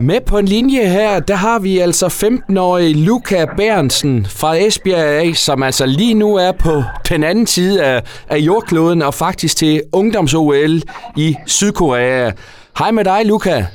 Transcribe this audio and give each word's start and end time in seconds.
Med 0.00 0.20
på 0.20 0.38
en 0.38 0.44
linje 0.44 0.88
her, 0.88 1.20
der 1.20 1.34
har 1.34 1.58
vi 1.58 1.78
altså 1.78 2.06
15-årige 2.06 2.94
Luca 2.94 3.46
Bernsen 3.56 4.26
fra 4.26 4.56
Esbjerg 4.56 5.36
som 5.36 5.62
altså 5.62 5.86
lige 5.86 6.14
nu 6.14 6.36
er 6.36 6.52
på 6.52 6.82
den 7.08 7.24
anden 7.24 7.46
side 7.46 7.84
af, 7.84 8.02
af 8.28 8.36
jordkloden 8.36 9.02
og 9.02 9.14
faktisk 9.14 9.56
til 9.56 9.82
ungdoms-OL 9.92 10.82
i 11.16 11.36
Sydkorea. 11.46 12.30
Hej 12.78 12.90
med 12.90 13.04
dig, 13.04 13.26
Luca. 13.26 13.66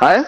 Hej. 0.00 0.24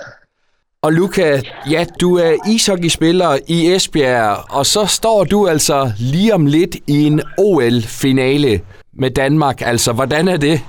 Og 0.82 0.92
Luca, 0.92 1.40
ja, 1.70 1.84
du 2.00 2.16
er 2.16 2.50
ishockeyspiller 2.50 3.38
i 3.48 3.72
Esbjerg, 3.72 4.36
og 4.50 4.66
så 4.66 4.86
står 4.86 5.24
du 5.24 5.48
altså 5.48 5.92
lige 5.98 6.34
om 6.34 6.46
lidt 6.46 6.76
i 6.86 7.04
en 7.04 7.22
OL-finale 7.38 8.60
med 8.98 9.10
Danmark. 9.10 9.60
Altså, 9.60 9.92
hvordan 9.92 10.28
er 10.28 10.36
det? 10.36 10.60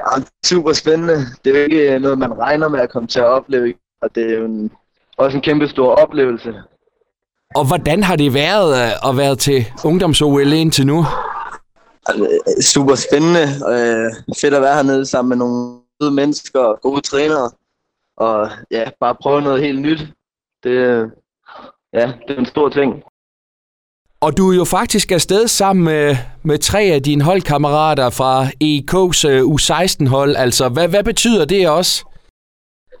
Ja, 0.00 0.22
super 0.46 0.72
spændende. 0.72 1.16
Det 1.44 1.56
er 1.56 1.58
jo 1.58 1.64
ikke 1.64 1.98
noget, 1.98 2.18
man 2.18 2.38
regner 2.38 2.68
med 2.68 2.80
at 2.80 2.90
komme 2.90 3.08
til 3.08 3.20
at 3.20 3.26
opleve, 3.26 3.74
og 4.02 4.14
det 4.14 4.30
er 4.30 4.38
jo 4.38 4.44
en, 4.44 4.70
også 5.16 5.36
en 5.36 5.42
kæmpe 5.42 5.68
stor 5.68 5.94
oplevelse. 5.94 6.54
Og 7.54 7.66
hvordan 7.66 8.02
har 8.02 8.16
det 8.16 8.34
været 8.34 8.70
øh, 8.82 9.08
at 9.10 9.16
være 9.16 9.36
til 9.36 9.66
ungdoms-OL 9.84 10.52
indtil 10.52 10.86
nu? 10.86 11.04
Altså, 12.06 12.26
super 12.60 12.94
spændende. 12.94 13.44
Øh, 13.72 14.12
fedt 14.40 14.54
at 14.54 14.62
være 14.62 14.74
hernede 14.74 15.06
sammen 15.06 15.28
med 15.28 15.36
nogle 15.36 15.80
gode 16.00 16.14
mennesker 16.14 16.60
og 16.60 16.80
gode 16.80 17.00
trænere. 17.00 17.50
Og 18.16 18.50
ja, 18.70 18.90
bare 19.00 19.14
prøve 19.22 19.42
noget 19.42 19.62
helt 19.62 19.80
nyt. 19.80 20.00
Det, 20.64 20.72
ja, 21.92 22.12
det 22.28 22.34
er 22.34 22.38
en 22.38 22.46
stor 22.46 22.68
ting. 22.68 23.02
Og 24.22 24.36
du 24.36 24.50
er 24.50 24.56
jo 24.56 24.64
faktisk 24.64 25.12
afsted 25.12 25.48
sammen 25.48 25.84
med, 25.84 26.16
med 26.42 26.58
tre 26.58 26.80
af 26.82 27.02
dine 27.02 27.24
holdkammerater 27.24 28.10
fra 28.10 28.42
øh, 28.42 28.48
EK's 28.64 29.20
U16-hold. 29.54 30.36
Altså, 30.36 30.68
hvad, 30.68 30.88
hvad 30.88 31.04
betyder 31.04 31.44
det 31.44 31.68
også? 31.68 32.04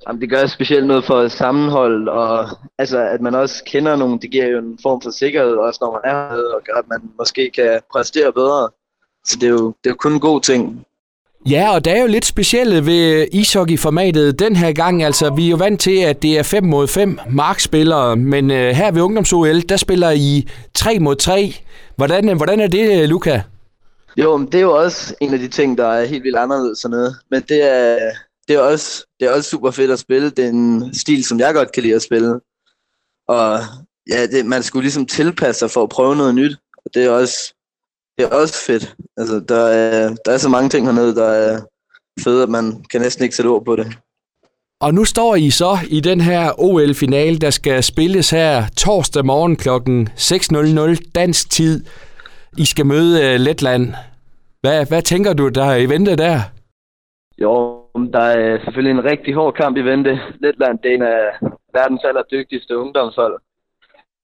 Jamen, 0.08 0.20
det 0.20 0.30
gør 0.30 0.46
specielt 0.46 0.86
noget 0.86 1.04
for 1.04 1.28
sammenhold, 1.28 2.08
og 2.08 2.48
altså, 2.78 2.98
at 2.98 3.20
man 3.20 3.34
også 3.34 3.64
kender 3.64 3.96
nogen, 3.96 4.18
det 4.18 4.30
giver 4.30 4.46
jo 4.46 4.58
en 4.58 4.78
form 4.82 5.00
for 5.02 5.10
sikkerhed, 5.10 5.52
også 5.52 5.78
når 5.80 5.92
man 5.92 6.12
er 6.14 6.36
med, 6.36 6.42
og 6.42 6.60
gør, 6.64 6.78
at 6.78 6.88
man 6.88 7.10
måske 7.18 7.50
kan 7.50 7.80
præstere 7.92 8.32
bedre. 8.32 8.68
Så 9.24 9.36
det 9.40 9.46
er 9.46 9.50
jo, 9.50 9.66
det 9.66 9.86
er 9.86 9.90
jo 9.90 9.96
kun 9.96 10.12
en 10.12 10.20
god 10.20 10.40
ting. 10.40 10.84
Ja, 11.48 11.74
og 11.74 11.84
der 11.84 11.92
er 11.92 12.00
jo 12.00 12.06
lidt 12.06 12.24
specielle 12.26 12.86
ved 12.86 13.26
ishockey-formatet 13.32 14.38
den 14.38 14.56
her 14.56 14.72
gang. 14.72 15.02
Altså, 15.02 15.34
vi 15.34 15.46
er 15.46 15.50
jo 15.50 15.56
vant 15.56 15.80
til, 15.80 15.96
at 15.96 16.22
det 16.22 16.38
er 16.38 16.42
5 16.42 16.64
mod 16.64 16.88
5 16.88 17.18
markspillere, 17.30 18.16
men 18.16 18.50
øh, 18.50 18.70
her 18.70 18.90
ved 18.90 19.02
ungdoms-OL, 19.02 19.60
der 19.60 19.76
spiller 19.76 20.10
I 20.10 20.48
3 20.74 20.98
mod 20.98 21.16
3. 21.16 21.54
Hvordan, 21.96 22.28
øh, 22.28 22.36
hvordan 22.36 22.60
er 22.60 22.66
det, 22.66 23.02
øh, 23.02 23.08
Luca? 23.08 23.42
Jo, 24.16 24.36
men 24.36 24.46
det 24.46 24.54
er 24.54 24.60
jo 24.60 24.76
også 24.76 25.14
en 25.20 25.32
af 25.32 25.38
de 25.38 25.48
ting, 25.48 25.78
der 25.78 25.86
er 25.86 26.04
helt 26.04 26.24
vildt 26.24 26.36
anderledes 26.36 26.78
sådan 26.78 26.96
noget. 26.96 27.16
Men 27.30 27.42
det 27.48 27.72
er, 27.72 27.98
det 28.48 28.56
er, 28.56 28.60
også, 28.60 29.06
det 29.20 29.28
er 29.28 29.32
også 29.32 29.50
super 29.50 29.70
fedt 29.70 29.90
at 29.90 29.98
spille. 29.98 30.30
Det 30.30 30.44
er 30.44 30.48
en 30.48 30.94
stil, 30.94 31.24
som 31.24 31.38
jeg 31.40 31.54
godt 31.54 31.72
kan 31.72 31.82
lide 31.82 31.94
at 31.94 32.02
spille. 32.02 32.40
Og 33.28 33.60
ja, 34.10 34.26
det, 34.26 34.46
man 34.46 34.62
skulle 34.62 34.82
ligesom 34.82 35.06
tilpasse 35.06 35.58
sig 35.58 35.70
for 35.70 35.82
at 35.82 35.88
prøve 35.88 36.16
noget 36.16 36.34
nyt. 36.34 36.56
Og 36.76 36.94
det 36.94 37.04
er 37.04 37.10
også, 37.10 37.54
det 38.20 38.32
er 38.32 38.40
også 38.42 38.66
fedt. 38.66 38.96
Altså, 39.16 39.44
der 39.48 39.64
er, 39.66 40.14
der 40.24 40.32
er 40.32 40.38
så 40.38 40.48
mange 40.48 40.68
ting 40.68 40.86
hernede, 40.86 41.14
der 41.14 41.28
er 41.28 41.60
fede, 42.24 42.42
at 42.42 42.48
man 42.48 42.84
kan 42.90 43.00
næsten 43.00 43.24
ikke 43.24 43.36
sætte 43.36 43.48
ord 43.48 43.64
på 43.64 43.76
det. 43.76 43.86
Og 44.80 44.94
nu 44.94 45.04
står 45.04 45.36
I 45.36 45.50
så 45.50 45.78
i 45.90 46.00
den 46.00 46.20
her 46.20 46.60
OL-finale, 46.60 47.38
der 47.38 47.50
skal 47.50 47.82
spilles 47.82 48.30
her 48.30 48.64
torsdag 48.76 49.24
morgen 49.24 49.56
kl. 49.56 49.68
6.00 50.98 51.10
dansk 51.14 51.50
tid. 51.50 51.84
I 52.58 52.64
skal 52.64 52.86
møde 52.86 53.34
uh, 53.34 53.40
Letland. 53.40 53.94
Hvad, 54.60 54.86
hvad 54.88 55.02
tænker 55.02 55.32
du, 55.32 55.48
der 55.48 55.64
er 55.64 55.76
i 55.76 55.88
vente 55.88 56.16
der? 56.16 56.40
Jo, 57.42 57.82
der 58.12 58.20
er 58.20 58.58
selvfølgelig 58.64 58.98
en 58.98 59.04
rigtig 59.04 59.34
hård 59.34 59.54
kamp 59.54 59.76
i 59.76 59.80
vente. 59.80 60.20
Letland 60.40 60.78
det 60.78 60.90
er 60.90 60.94
en 60.94 61.02
af 61.02 61.22
verdens 61.74 62.04
allerdygtigste 62.04 62.78
ungdomshold. 62.78 63.40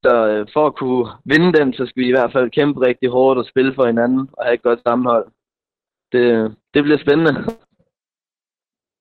Så 0.06 0.14
øh, 0.30 0.46
for 0.54 0.66
at 0.66 0.76
kunne 0.80 1.06
vinde 1.32 1.50
dem, 1.58 1.72
så 1.72 1.82
skal 1.86 2.02
vi 2.02 2.08
i 2.08 2.16
hvert 2.16 2.32
fald 2.32 2.50
kæmpe 2.50 2.80
rigtig 2.88 3.08
hårdt 3.10 3.38
og 3.38 3.46
spille 3.52 3.72
for 3.74 3.86
hinanden 3.86 4.22
og 4.32 4.44
have 4.44 4.54
et 4.54 4.62
godt 4.62 4.80
sammenhold. 4.86 5.26
Det, 6.12 6.24
det 6.74 6.82
bliver 6.84 6.98
spændende. 7.04 7.32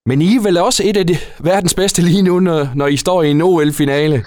Men 0.10 0.22
I 0.22 0.30
er 0.36 0.44
vel 0.48 0.58
også 0.58 0.82
et 0.90 0.98
af 0.98 1.08
de 1.08 1.18
verdens 1.50 1.76
bedste 1.76 2.02
lige 2.02 2.28
nu, 2.30 2.40
når, 2.40 2.62
når 2.76 2.88
I 2.88 2.98
står 2.98 3.24
i 3.24 3.30
en 3.32 3.42
OL-finale? 3.42 4.18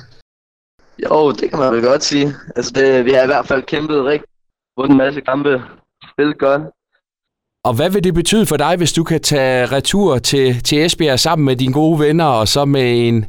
Jo, 1.04 1.32
det 1.38 1.50
kan 1.50 1.58
man 1.58 1.72
vel 1.74 1.82
godt 1.90 2.02
sige. 2.02 2.28
Altså 2.56 2.70
det, 2.78 3.04
vi 3.04 3.10
har 3.10 3.22
i 3.22 3.32
hvert 3.32 3.46
fald 3.46 3.62
kæmpet 3.62 4.04
rigtig, 4.04 4.28
vundet 4.76 4.92
en 4.92 4.98
masse 4.98 5.20
kampe, 5.20 5.62
spillet 6.12 6.38
godt. 6.38 6.62
Og 7.64 7.72
hvad 7.76 7.90
vil 7.90 8.04
det 8.04 8.14
betyde 8.14 8.46
for 8.46 8.56
dig, 8.56 8.76
hvis 8.76 8.92
du 8.92 9.04
kan 9.04 9.20
tage 9.20 9.66
retur 9.66 10.18
til, 10.18 10.62
til 10.62 10.84
Esbjerg 10.84 11.18
sammen 11.18 11.44
med 11.44 11.56
dine 11.56 11.72
gode 11.72 11.98
venner, 12.00 12.24
og 12.24 12.48
så 12.48 12.64
med 12.64 13.08
en, 13.08 13.24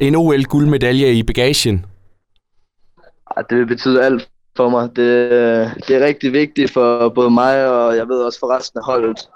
en 0.00 0.14
OL-guldmedalje 0.14 1.12
i 1.12 1.22
bagagen? 1.22 1.86
Det 3.50 3.58
vil 3.58 3.66
betyde 3.66 4.04
alt 4.04 4.28
for 4.56 4.68
mig. 4.68 4.88
Det, 4.96 5.30
det 5.88 5.96
er 5.96 6.06
rigtig 6.06 6.32
vigtigt 6.32 6.72
for 6.72 7.08
både 7.08 7.30
mig, 7.30 7.68
og 7.68 7.96
jeg 7.96 8.08
ved 8.08 8.22
også 8.22 8.38
for 8.40 8.56
resten 8.56 8.78
af 8.78 8.84
holdet, 8.84 9.28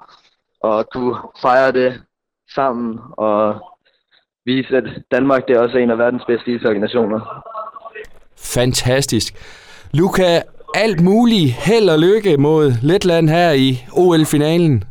at 0.65 0.87
kunne 0.93 1.17
fejre 1.41 1.72
det 1.72 2.03
sammen, 2.55 2.99
og 3.16 3.61
vise, 4.47 4.77
at 4.77 4.84
Danmark 5.11 5.49
det 5.49 5.56
er 5.56 5.61
også 5.61 5.78
en 5.78 5.91
af 5.91 5.99
verdens 5.99 6.22
bedste 6.27 6.50
ishockey-nationer. 6.55 7.21
Fantastisk. 8.39 9.34
Luca, 9.93 10.43
alt 10.75 11.00
muligt 11.00 11.53
held 11.53 11.89
og 11.89 11.99
lykke 11.99 12.37
mod 12.37 12.72
Letland 12.83 13.28
her 13.28 13.53
i 13.53 13.84
OL-finalen. 13.93 14.84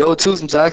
Jo, 0.00 0.14
tusind 0.14 0.48
tak. 0.48 0.72